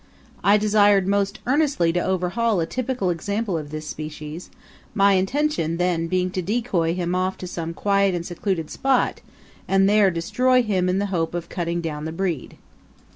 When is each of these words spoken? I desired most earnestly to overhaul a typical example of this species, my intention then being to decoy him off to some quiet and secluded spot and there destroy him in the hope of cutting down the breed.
I 0.43 0.57
desired 0.57 1.07
most 1.07 1.37
earnestly 1.45 1.93
to 1.93 2.03
overhaul 2.03 2.59
a 2.59 2.65
typical 2.65 3.11
example 3.11 3.55
of 3.55 3.69
this 3.69 3.85
species, 3.87 4.49
my 4.95 5.13
intention 5.13 5.77
then 5.77 6.07
being 6.07 6.31
to 6.31 6.41
decoy 6.41 6.95
him 6.95 7.13
off 7.13 7.37
to 7.37 7.45
some 7.45 7.75
quiet 7.75 8.15
and 8.15 8.25
secluded 8.25 8.71
spot 8.71 9.21
and 9.67 9.87
there 9.87 10.09
destroy 10.09 10.63
him 10.63 10.89
in 10.89 10.97
the 10.97 11.05
hope 11.13 11.35
of 11.35 11.49
cutting 11.49 11.81
down 11.81 12.05
the 12.05 12.11
breed. 12.11 12.57